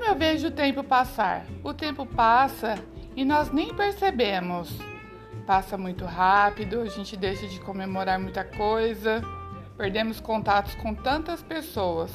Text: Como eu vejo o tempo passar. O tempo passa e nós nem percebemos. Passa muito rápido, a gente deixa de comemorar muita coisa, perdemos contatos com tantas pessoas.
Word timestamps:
Como 0.00 0.12
eu 0.12 0.16
vejo 0.16 0.48
o 0.48 0.50
tempo 0.50 0.82
passar. 0.82 1.44
O 1.62 1.74
tempo 1.74 2.06
passa 2.06 2.74
e 3.14 3.22
nós 3.22 3.52
nem 3.52 3.74
percebemos. 3.74 4.74
Passa 5.46 5.76
muito 5.76 6.06
rápido, 6.06 6.80
a 6.80 6.86
gente 6.86 7.18
deixa 7.18 7.46
de 7.46 7.60
comemorar 7.60 8.18
muita 8.18 8.42
coisa, 8.42 9.20
perdemos 9.76 10.18
contatos 10.18 10.74
com 10.76 10.94
tantas 10.94 11.42
pessoas. 11.42 12.10